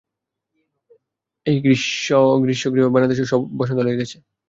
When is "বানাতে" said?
2.93-3.13